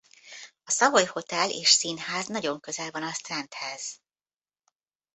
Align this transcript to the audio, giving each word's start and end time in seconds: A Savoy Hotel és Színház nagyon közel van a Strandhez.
A 0.63 0.71
Savoy 0.71 1.05
Hotel 1.05 1.51
és 1.51 1.69
Színház 1.69 2.27
nagyon 2.27 2.59
közel 2.59 2.91
van 2.91 3.03
a 3.03 3.13
Strandhez. 3.13 4.01